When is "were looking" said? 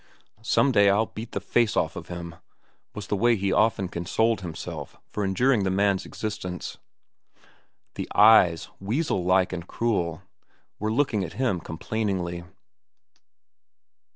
10.79-11.23